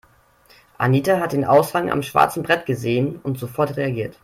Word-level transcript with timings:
Anita 0.79 1.19
hat 1.19 1.31
den 1.33 1.45
Aushang 1.45 1.91
am 1.91 2.01
schwarzen 2.01 2.41
Brett 2.41 2.65
gesehen 2.65 3.17
und 3.21 3.37
sofort 3.37 3.77
reagiert. 3.77 4.19